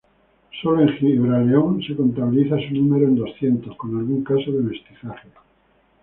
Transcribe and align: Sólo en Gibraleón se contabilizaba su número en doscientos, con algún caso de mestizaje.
Sólo 0.63 0.81
en 0.81 0.97
Gibraleón 0.97 1.79
se 1.83 1.95
contabilizaba 1.95 2.59
su 2.67 2.73
número 2.73 3.05
en 3.07 3.17
doscientos, 3.17 3.77
con 3.77 3.95
algún 3.99 4.23
caso 4.23 4.51
de 4.51 4.63
mestizaje. 4.63 5.27